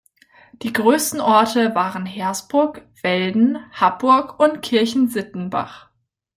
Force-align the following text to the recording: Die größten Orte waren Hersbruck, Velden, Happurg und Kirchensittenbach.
Die 0.63 0.73
größten 0.73 1.21
Orte 1.21 1.75
waren 1.75 2.07
Hersbruck, 2.07 2.81
Velden, 3.03 3.63
Happurg 3.69 4.39
und 4.39 4.61
Kirchensittenbach. 4.63 5.91